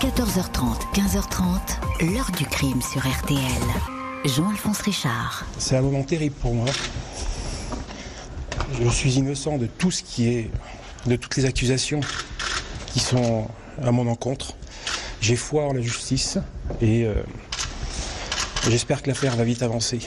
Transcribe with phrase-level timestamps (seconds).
[0.00, 3.38] 14h30, 15h30, l'heure du crime sur RTL.
[4.24, 5.44] Jean-Alphonse Richard.
[5.58, 6.66] C'est un moment terrible pour moi.
[8.80, 10.50] Je suis innocent de tout ce qui est,
[11.06, 12.00] de toutes les accusations
[12.92, 13.48] qui sont
[13.82, 14.56] à mon encontre.
[15.20, 16.38] J'ai foi en la justice
[16.80, 17.14] et euh,
[18.68, 20.00] j'espère que l'affaire va vite avancer.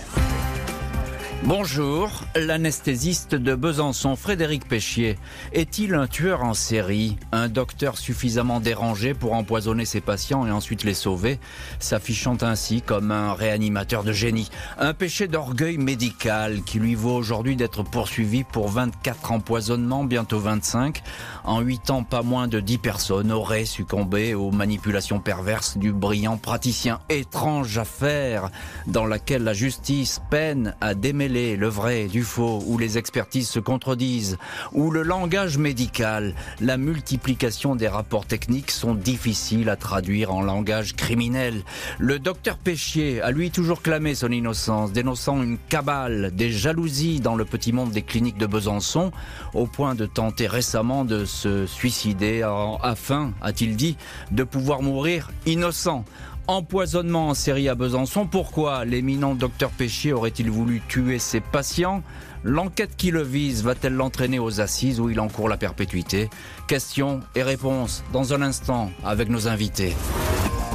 [1.48, 5.18] Bonjour, l'anesthésiste de Besançon, Frédéric Péchier.
[5.54, 7.16] Est-il un tueur en série?
[7.32, 11.39] Un docteur suffisamment dérangé pour empoisonner ses patients et ensuite les sauver,
[11.79, 14.50] s'affichant ainsi comme un réanimateur de génie.
[14.78, 21.02] Un péché d'orgueil médical qui lui vaut aujourd'hui d'être poursuivi pour 24 empoisonnements, bientôt 25.
[21.46, 26.36] En 8 ans, pas moins de 10 personnes auraient succombé aux manipulations perverses du brillant
[26.36, 27.00] praticien.
[27.07, 28.50] Étrange affaire
[28.86, 33.59] dans laquelle la justice peine à démêler le vrai du faux, où les expertises se
[33.59, 34.38] contredisent,
[34.73, 40.95] où le langage médical, la multiplication des rapports techniques sont difficiles à traduire en langage
[40.95, 41.63] criminel.
[42.00, 47.35] Le docteur Péchier a lui toujours clamé son innocence, dénonçant une cabale, des jalousies dans
[47.35, 49.11] le petit monde des cliniques de Besançon,
[49.53, 52.41] au point de tenter récemment de se suicider
[52.81, 53.97] afin, a-t-il dit,
[54.31, 56.03] de pouvoir mourir innocent
[56.47, 58.25] empoisonnement en série à Besançon.
[58.25, 62.03] Pourquoi l'éminent docteur Péchier aurait-il voulu tuer ses patients?
[62.43, 66.29] L'enquête qui le vise va-t-elle l'entraîner aux assises où il encourt la perpétuité?
[66.67, 69.95] Questions et réponses dans un instant avec nos invités.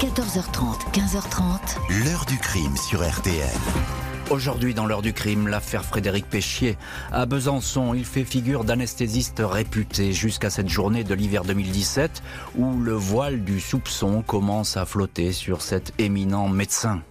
[0.00, 2.04] 14h30, 15h30.
[2.04, 4.11] L'heure du crime sur RTL.
[4.32, 6.78] Aujourd'hui, dans l'heure du crime, l'affaire Frédéric Péchier.
[7.12, 12.22] À Besançon, il fait figure d'anesthésiste réputé jusqu'à cette journée de l'hiver 2017
[12.56, 17.02] où le voile du soupçon commence à flotter sur cet éminent médecin.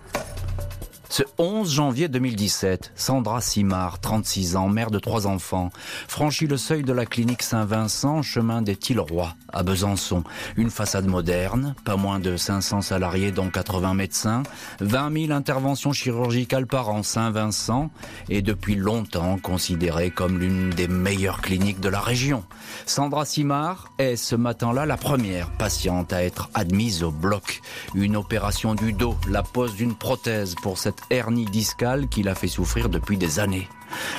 [1.12, 5.70] Ce 11 janvier 2017, Sandra Simard, 36 ans, mère de trois enfants,
[6.08, 10.24] franchit le seuil de la clinique Saint-Vincent, chemin des Tilleroy, à Besançon.
[10.56, 14.44] Une façade moderne, pas moins de 500 salariés dont 80 médecins,
[14.80, 17.90] 20 000 interventions chirurgicales par an Saint-Vincent
[18.30, 22.46] et depuis longtemps considérée comme l'une des meilleures cliniques de la région.
[22.86, 27.60] Sandra Simard est ce matin-là la première patiente à être admise au bloc.
[27.96, 32.48] Une opération du dos, la pose d'une prothèse pour cette hernie discale qui l'a fait
[32.48, 33.68] souffrir depuis des années.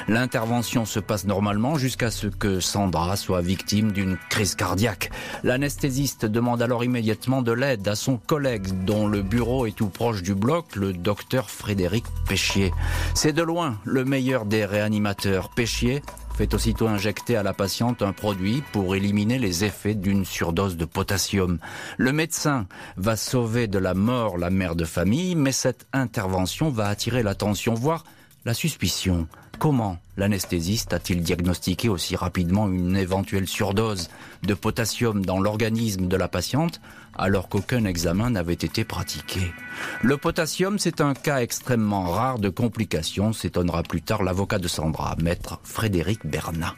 [0.09, 5.11] L'intervention se passe normalement jusqu'à ce que Sandra soit victime d'une crise cardiaque.
[5.45, 10.23] L'anesthésiste demande alors immédiatement de l'aide à son collègue dont le bureau est tout proche
[10.23, 12.73] du bloc, le docteur Frédéric Péchier.
[13.15, 15.51] C'est de loin le meilleur des réanimateurs.
[15.51, 16.03] Péchier
[16.35, 20.85] fait aussitôt injecter à la patiente un produit pour éliminer les effets d'une surdose de
[20.85, 21.59] potassium.
[21.99, 22.67] Le médecin
[22.97, 27.75] va sauver de la mort la mère de famille, mais cette intervention va attirer l'attention,
[27.75, 28.05] voire
[28.45, 29.27] la suspicion.
[29.63, 34.11] Comment l'anesthésiste a-t-il diagnostiqué aussi rapidement une éventuelle surdose
[34.43, 36.81] de potassium dans l'organisme de la patiente
[37.17, 39.53] alors qu'aucun examen n'avait été pratiqué?
[40.03, 45.15] Le potassium, c'est un cas extrêmement rare de complications, s'étonnera plus tard l'avocat de Sandra,
[45.23, 46.75] maître Frédéric Bernat.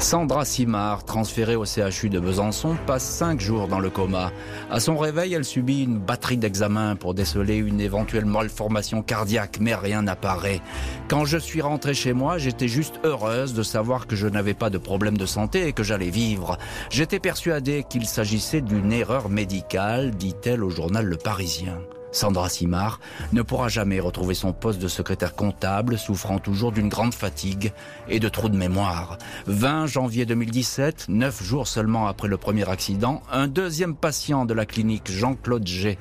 [0.00, 4.32] Sandra Simard, transférée au CHU de Besançon, passe cinq jours dans le coma.
[4.70, 9.74] À son réveil, elle subit une batterie d'examens pour déceler une éventuelle malformation cardiaque, mais
[9.74, 10.62] rien n'apparaît.
[11.08, 14.70] Quand je suis rentrée chez moi, j'étais juste heureuse de savoir que je n'avais pas
[14.70, 16.56] de problème de santé et que j'allais vivre.
[16.88, 21.78] J'étais persuadée qu'il s'agissait d'une erreur médicale, dit-elle au journal Le Parisien.
[22.12, 23.00] Sandra Simard
[23.32, 27.72] ne pourra jamais retrouver son poste de secrétaire comptable, souffrant toujours d'une grande fatigue
[28.08, 29.18] et de trop de mémoire.
[29.46, 34.66] 20 janvier 2017, neuf jours seulement après le premier accident, un deuxième patient de la
[34.66, 35.98] clinique Jean-Claude G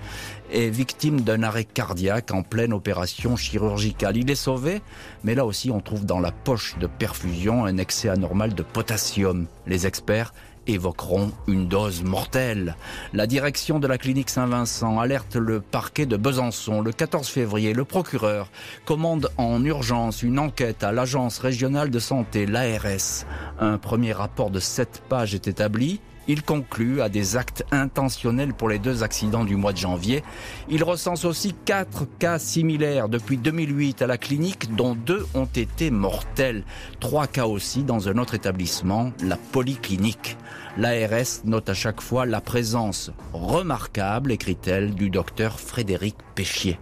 [0.52, 4.18] est victime d'un arrêt cardiaque en pleine opération chirurgicale.
[4.18, 4.82] Il est sauvé,
[5.24, 9.46] mais là aussi on trouve dans la poche de perfusion un excès anormal de potassium.
[9.68, 10.34] Les experts
[10.68, 12.76] évoqueront une dose mortelle.
[13.14, 16.82] La direction de la clinique Saint-Vincent alerte le parquet de Besançon.
[16.82, 18.50] Le 14 février, le procureur
[18.86, 23.26] commande en urgence une enquête à l'agence régionale de santé, l'ARS.
[23.60, 26.00] Un premier rapport de 7 pages est établi.
[26.30, 30.24] Il conclut à des actes intentionnels pour les deux accidents du mois de janvier.
[30.70, 35.90] Il recense aussi quatre cas similaires depuis 2008 à la clinique, dont deux ont été
[35.90, 36.66] mortels.
[37.00, 40.38] Trois cas aussi dans un autre établissement, la polyclinique.
[40.78, 46.78] L'ARS note à chaque fois la présence remarquable, écrit-elle, du docteur Frédéric Péchier.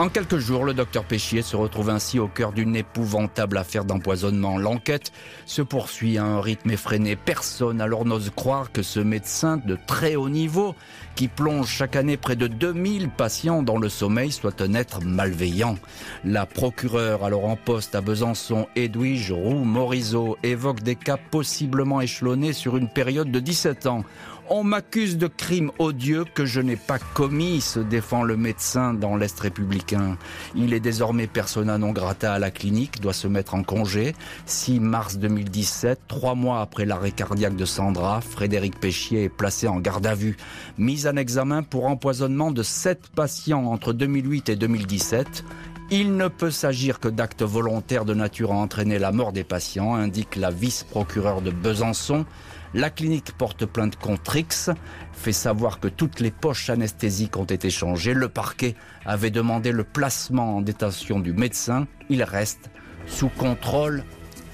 [0.00, 4.56] En quelques jours, le docteur Péchier se retrouve ainsi au cœur d'une épouvantable affaire d'empoisonnement.
[4.56, 5.12] L'enquête
[5.44, 7.16] se poursuit à un rythme effréné.
[7.16, 10.74] Personne alors n'ose croire que ce médecin de très haut niveau,
[11.16, 15.76] qui plonge chaque année près de 2000 patients dans le sommeil, soit un être malveillant.
[16.24, 22.54] La procureure alors en poste à Besançon, Edwige Roux Morizot, évoque des cas possiblement échelonnés
[22.54, 24.04] sur une période de 17 ans
[24.52, 29.14] On m'accuse de crimes odieux que je n'ai pas commis, se défend le médecin dans
[29.14, 30.18] l'Est républicain.
[30.56, 34.16] Il est désormais persona non grata à la clinique, doit se mettre en congé.
[34.46, 39.78] 6 mars 2017, trois mois après l'arrêt cardiaque de Sandra, Frédéric Péchier est placé en
[39.78, 40.36] garde à vue.
[40.78, 45.44] Mise en examen pour empoisonnement de sept patients entre 2008 et 2017.
[45.92, 49.94] Il ne peut s'agir que d'actes volontaires de nature à entraîner la mort des patients,
[49.94, 52.26] indique la vice-procureure de Besançon.
[52.72, 54.70] La clinique porte plainte contre X,
[55.12, 58.14] fait savoir que toutes les poches anesthésiques ont été changées.
[58.14, 61.88] Le parquet avait demandé le placement en détention du médecin.
[62.08, 62.70] Il reste
[63.06, 64.04] sous contrôle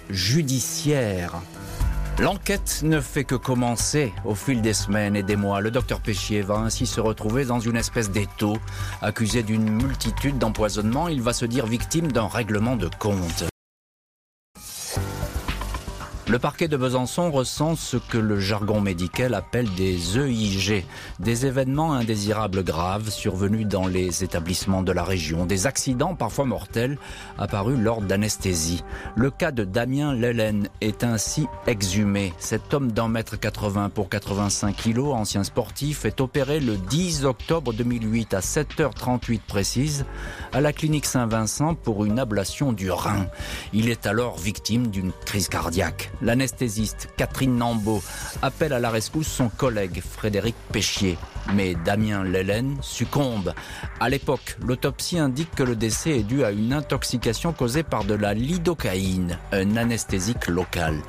[0.08, 1.34] judiciaire.
[2.18, 5.60] L'enquête ne fait que commencer au fil des semaines et des mois.
[5.60, 8.56] Le docteur Péchier va ainsi se retrouver dans une espèce d'étau.
[9.02, 13.44] Accusé d'une multitude d'empoisonnements, il va se dire victime d'un règlement de compte.
[16.28, 20.84] Le parquet de Besançon recense ce que le jargon médical appelle des EIG,
[21.20, 26.98] des événements indésirables graves survenus dans les établissements de la région, des accidents parfois mortels
[27.38, 28.82] apparus lors d'anesthésie.
[29.14, 32.32] Le cas de Damien Lellen est ainsi exhumé.
[32.38, 37.72] Cet homme d'un mètre 80 pour 85 kilos, ancien sportif, est opéré le 10 octobre
[37.72, 40.04] 2008 à 7h38 précise
[40.52, 43.26] à la clinique Saint-Vincent pour une ablation du rein.
[43.72, 46.10] Il est alors victime d'une crise cardiaque.
[46.22, 48.02] L'anesthésiste Catherine Nambeau
[48.42, 51.18] appelle à la rescousse son collègue Frédéric Péchier.
[51.54, 53.54] Mais Damien Lellen succombe.
[54.00, 58.14] À l'époque, l'autopsie indique que le décès est dû à une intoxication causée par de
[58.14, 61.00] la lidocaïne, un anesthésique local.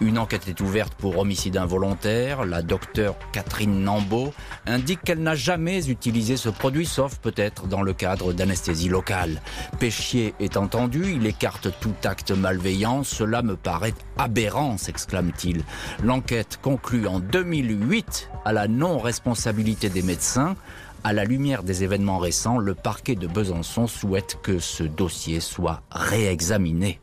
[0.00, 2.44] Une enquête est ouverte pour homicide involontaire.
[2.44, 4.32] La docteure Catherine Nambeau
[4.66, 9.40] indique qu'elle n'a jamais utilisé ce produit, sauf peut-être dans le cadre d'anesthésie locale.
[9.78, 13.04] Péchier est entendu, il écarte tout acte malveillant.
[13.04, 15.62] Cela me paraît aberrant, s'exclame-t-il.
[16.02, 20.56] L'enquête conclut en 2008 à la non-responsabilité des médecins.
[21.04, 25.82] À la lumière des événements récents, le parquet de Besançon souhaite que ce dossier soit
[25.90, 26.98] réexaminé.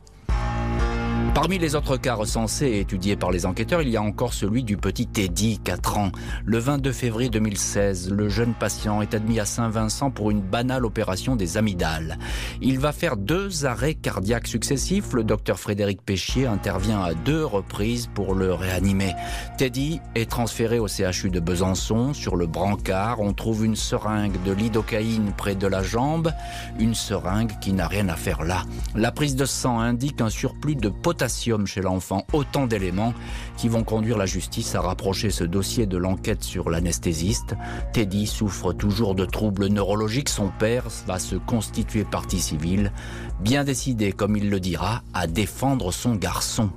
[1.36, 4.64] Parmi les autres cas recensés et étudiés par les enquêteurs, il y a encore celui
[4.64, 6.10] du petit Teddy, 4 ans.
[6.46, 11.36] Le 22 février 2016, le jeune patient est admis à Saint-Vincent pour une banale opération
[11.36, 12.18] des amygdales.
[12.62, 15.12] Il va faire deux arrêts cardiaques successifs.
[15.12, 19.12] Le docteur Frédéric Péchier intervient à deux reprises pour le réanimer.
[19.58, 22.14] Teddy est transféré au CHU de Besançon.
[22.14, 26.32] Sur le brancard, on trouve une seringue de lidocaïne près de la jambe,
[26.78, 28.64] une seringue qui n'a rien à faire là.
[28.94, 30.88] La prise de sang indique un surplus de
[31.66, 33.14] chez l'enfant, autant d'éléments
[33.56, 37.54] qui vont conduire la justice à rapprocher ce dossier de l'enquête sur l'anesthésiste.
[37.92, 42.92] Teddy souffre toujours de troubles neurologiques, son père va se constituer partie civile,
[43.40, 46.70] bien décidé, comme il le dira, à défendre son garçon.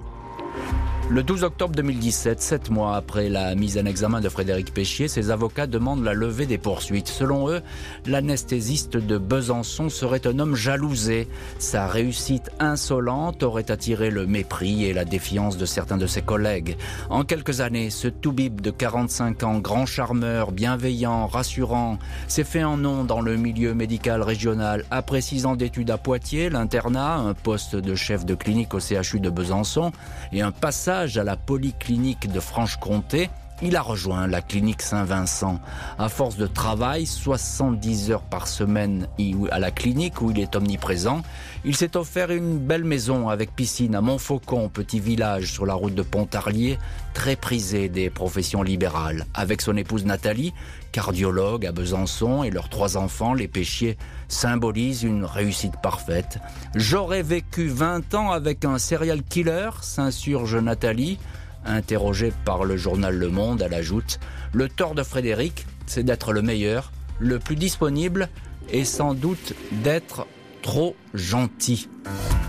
[1.12, 5.32] Le 12 octobre 2017, sept mois après la mise en examen de Frédéric Péchier, ses
[5.32, 7.08] avocats demandent la levée des poursuites.
[7.08, 7.64] Selon eux,
[8.06, 11.28] l'anesthésiste de Besançon serait un homme jalousé.
[11.58, 16.78] Sa réussite insolente aurait attiré le mépris et la défiance de certains de ses collègues.
[17.10, 21.98] En quelques années, ce toubib de 45 ans, grand charmeur, bienveillant, rassurant,
[22.28, 24.86] s'est fait un nom dans le milieu médical régional.
[24.92, 29.20] Après six ans d'études à Poitiers, l'internat, un poste de chef de clinique au CHU
[29.20, 29.92] de Besançon
[30.32, 33.30] et un passage à la polyclinique de Franche-Comté,
[33.62, 35.60] il a rejoint la clinique Saint-Vincent.
[35.98, 39.08] À force de travail, 70 heures par semaine
[39.52, 41.22] à la clinique où il est omniprésent,
[41.66, 45.96] il s'est offert une belle maison avec piscine à Montfaucon, petit village sur la route
[45.96, 46.78] de Pontarlier,
[47.14, 49.26] très prisé des professions libérales.
[49.34, 50.54] Avec son épouse Nathalie,
[50.92, 56.40] cardiologue à Besançon et leurs trois enfants, les péchiers symbolisent une réussite parfaite.
[56.76, 61.20] J'aurais vécu 20 ans avec un serial killer, s'insurge Nathalie.
[61.66, 64.20] Interrogée par le journal Le Monde, elle ajoute
[64.54, 68.30] Le tort de Frédéric, c'est d'être le meilleur, le plus disponible
[68.72, 70.26] et sans doute d'être
[70.62, 71.90] trop gentil.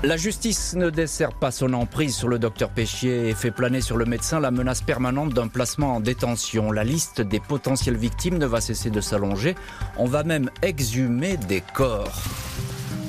[0.02, 3.98] La justice ne dessert pas son emprise sur le docteur Péchier et fait planer sur
[3.98, 6.72] le médecin la menace permanente d'un placement en détention.
[6.72, 9.56] La liste des potentielles victimes ne va cesser de s'allonger.
[9.98, 12.22] On va même exhumer des corps.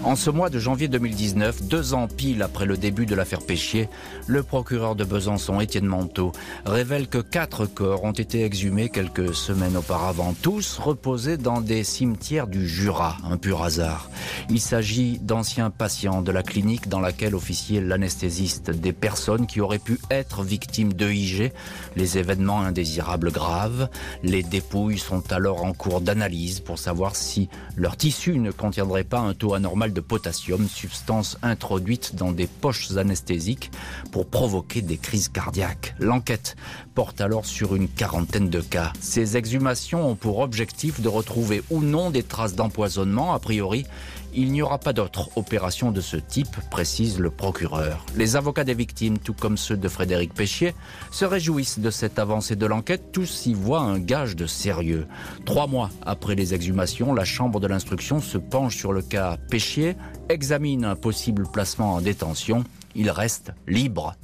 [0.04, 3.88] En ce mois de janvier 2019, deux ans pile après le début de l'affaire Péchier,
[4.26, 6.32] le procureur de Besançon, Étienne Manteau,
[6.66, 12.48] révèle que quatre corps ont été exhumés quelques semaines auparavant, tous reposés dans des cimetières
[12.48, 14.10] du Jura, un pur hasard.
[14.50, 19.78] Il s'agit d'anciens patients de la clinique dans laquelle officiait l'anesthésiste, des personnes qui auraient
[19.78, 21.52] pu être victimes d'EIG,
[21.96, 23.88] les événements indésirables graves.
[24.24, 29.20] Les dépouilles sont alors en cours d'analyse pour savoir si leur tissu ne contiendrait pas
[29.20, 33.72] un taux anormal de potassium, substance introduite dans des poches anesthésiques
[34.12, 35.96] pour provoquer des crises cardiaques.
[36.00, 36.56] L'enquête
[36.96, 38.94] porte alors sur une quarantaine de cas.
[39.00, 43.34] Ces exhumations ont pour objectif de retrouver ou non des traces d'empoisonnement.
[43.34, 43.86] A priori,
[44.34, 48.06] il n'y aura pas d'autre opération de ce type, précise le procureur.
[48.16, 50.74] Les avocats des victimes, tout comme ceux de Frédéric Péchier,
[51.12, 53.12] se réjouissent de cette avancée de l'enquête.
[53.12, 55.08] Tous y voient un gage de sérieux.
[55.46, 59.96] Trois mois après les exhumations, la Chambre de l'instruction se penche sur le cas Péchier,
[60.30, 62.64] examine un possible placement en détention.
[62.96, 64.16] Il reste libre.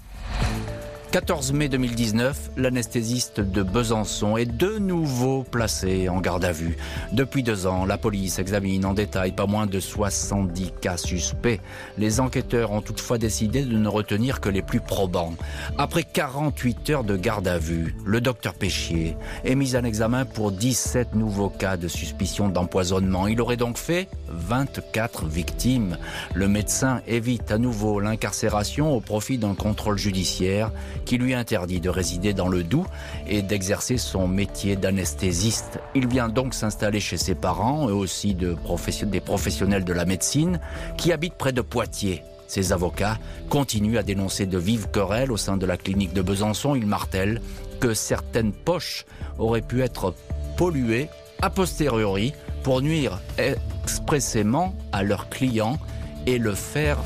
[1.11, 6.75] 14 mai 2019, l'anesthésiste de Besançon est de nouveau placé en garde à vue.
[7.13, 11.61] Depuis deux ans, la police examine en détail pas moins de 70 cas suspects.
[11.97, 15.33] Les enquêteurs ont toutefois décidé de ne retenir que les plus probants.
[15.77, 20.51] Après 48 heures de garde à vue, le docteur Péchier est mis en examen pour
[20.51, 23.27] 17 nouveaux cas de suspicion d'empoisonnement.
[23.27, 25.97] Il aurait donc fait 24 victimes.
[26.33, 30.71] Le médecin évite à nouveau l'incarcération au profit d'un contrôle judiciaire
[31.07, 32.85] qui lui interdit de résider dans le Doubs
[33.27, 35.79] et d'exercer son métier d'anesthésiste.
[35.95, 38.57] Il vient donc s'installer chez ses parents, eux aussi de
[39.05, 40.59] des professionnels de la médecine,
[40.97, 42.23] qui habitent près de Poitiers.
[42.47, 43.17] Ses avocats
[43.49, 46.75] continuent à dénoncer de vives querelles au sein de la clinique de Besançon.
[46.75, 47.41] Ils martèlent
[47.79, 49.05] que certaines poches
[49.39, 50.13] auraient pu être
[50.57, 51.07] polluées
[51.41, 52.33] a posteriori
[52.63, 55.77] pour nuire expressément à leurs clients
[56.25, 56.97] et le faire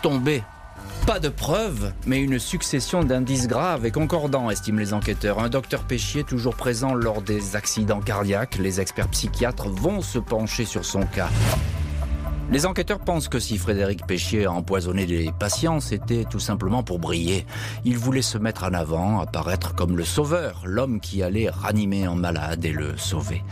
[0.00, 0.42] tomber
[1.06, 5.38] pas de preuves, mais une succession d'indices graves et concordants, estiment les enquêteurs.
[5.38, 8.58] Un docteur Péchier toujours présent lors des accidents cardiaques.
[8.58, 11.28] Les experts psychiatres vont se pencher sur son cas.
[12.50, 17.00] Les enquêteurs pensent que si Frédéric Péchier a empoisonné les patients, c'était tout simplement pour
[17.00, 17.44] briller.
[17.84, 22.14] Il voulait se mettre en avant, apparaître comme le sauveur, l'homme qui allait ranimer un
[22.14, 23.42] malade et le sauver.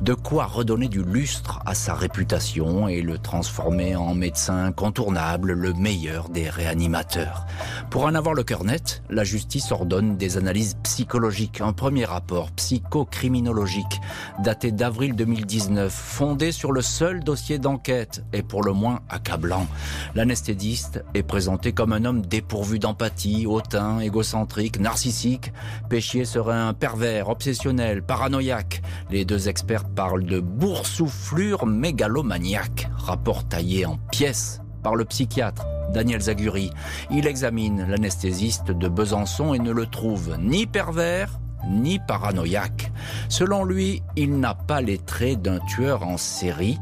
[0.00, 5.72] De quoi redonner du lustre à sa réputation et le transformer en médecin incontournable, le
[5.72, 7.46] meilleur des réanimateurs.
[7.90, 11.60] Pour en avoir le cœur net, la justice ordonne des analyses psychologiques.
[11.60, 14.00] Un premier rapport psychocriminologique
[14.40, 19.66] daté d'avril 2019, fondé sur le seul dossier d'enquête et pour le moins accablant.
[20.14, 25.52] L'anesthésiste est présenté comme un homme dépourvu d'empathie, hautain, égocentrique, narcissique.
[25.88, 28.82] Péchier serait un pervers, obsessionnel, paranoïaque.
[29.10, 36.20] Les deux experts parlent de boursouflure mégalomaniaque, rapport taillé en pièces par le psychiatre Daniel
[36.20, 36.70] Zaguri.
[37.10, 41.38] Il examine l'anesthésiste de Besançon et ne le trouve ni pervers
[41.68, 42.92] ni paranoïaque.
[43.28, 46.78] Selon lui, il n'a pas les traits d'un tueur en série,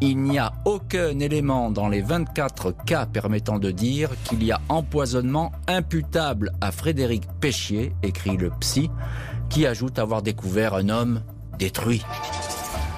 [0.00, 4.60] il n'y a aucun élément dans les 24 cas permettant de dire qu'il y a
[4.68, 8.90] empoisonnement imputable à Frédéric Péchier, écrit le psy,
[9.48, 11.22] qui ajoute avoir découvert un homme
[11.58, 12.04] détruit.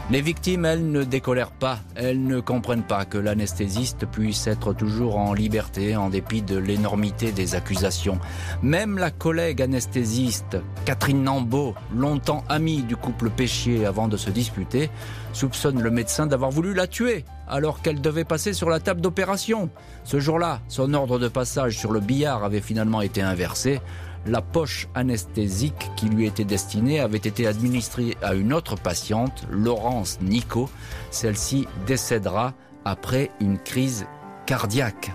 [0.08, 1.80] Les victimes, elles, ne décolèrent pas.
[1.96, 7.32] Elles ne comprennent pas que l'anesthésiste puisse être toujours en liberté en dépit de l'énormité
[7.32, 8.20] des accusations.
[8.62, 14.90] Même la collègue anesthésiste, Catherine Nambeau, longtemps amie du couple Péchier avant de se disputer,
[15.32, 19.70] soupçonne le médecin d'avoir voulu la tuer alors qu'elle devait passer sur la table d'opération.
[20.04, 23.80] Ce jour-là, son ordre de passage sur le billard avait finalement été inversé
[24.26, 30.18] la poche anesthésique qui lui était destinée avait été administrée à une autre patiente, Laurence
[30.20, 30.68] Nico.
[31.10, 32.54] Celle-ci décédera
[32.84, 34.06] après une crise
[34.46, 35.12] cardiaque.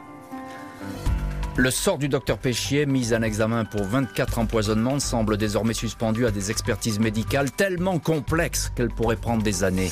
[1.58, 6.32] Le sort du docteur Péchier, mis en examen pour 24 empoisonnements, semble désormais suspendu à
[6.32, 9.92] des expertises médicales tellement complexes qu'elles pourraient prendre des années.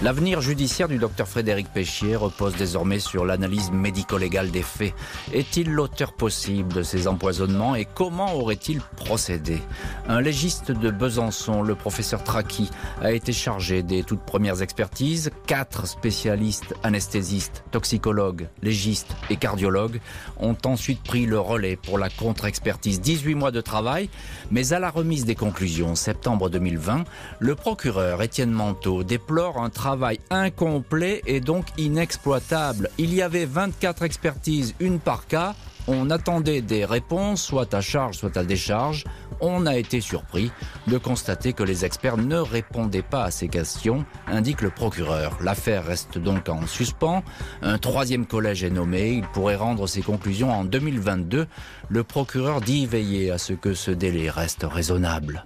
[0.00, 4.94] L'avenir judiciaire du docteur Frédéric Péchier repose désormais sur l'analyse médico-légale des faits.
[5.32, 9.58] Est-il l'auteur possible de ces empoisonnements et comment aurait-il procédé?
[10.06, 12.70] Un légiste de Besançon, le professeur Traki,
[13.02, 15.32] a été chargé des toutes premières expertises.
[15.48, 20.00] Quatre spécialistes anesthésistes, toxicologues, légistes et cardiologues
[20.38, 23.00] ont ensuite pris le relais pour la contre-expertise.
[23.00, 24.10] 18 mois de travail,
[24.52, 27.02] mais à la remise des conclusions, septembre 2020,
[27.40, 32.90] le procureur Étienne Manteau déplore un travail travail incomplet et donc inexploitable.
[32.98, 35.54] Il y avait 24 expertises, une par cas.
[35.86, 39.04] On attendait des réponses, soit à charge, soit à décharge.
[39.40, 40.50] On a été surpris
[40.88, 45.38] de constater que les experts ne répondaient pas à ces questions, indique le procureur.
[45.42, 47.22] L'affaire reste donc en suspens.
[47.62, 49.12] Un troisième collège est nommé.
[49.12, 51.46] Il pourrait rendre ses conclusions en 2022.
[51.88, 55.44] Le procureur dit veiller à ce que ce délai reste raisonnable.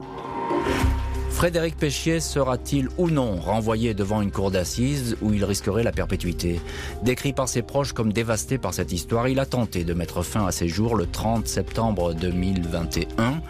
[1.32, 6.60] Frédéric Péchier sera-t-il ou non renvoyé devant une cour d'assises où il risquerait la perpétuité?
[7.02, 10.46] Décrit par ses proches comme dévasté par cette histoire, il a tenté de mettre fin
[10.46, 13.40] à ses jours le 30 septembre 2021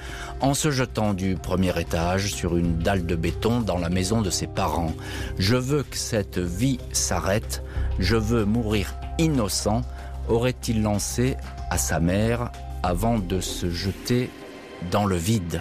[0.40, 4.30] en se jetant du premier étage sur une dalle de béton dans la maison de
[4.30, 4.94] ses parents.
[5.38, 7.62] Je veux que cette vie s'arrête,
[7.98, 9.82] je veux mourir innocent,
[10.28, 11.36] aurait-il lancé
[11.68, 14.30] à sa mère avant de se jeter
[14.90, 15.60] dans le vide.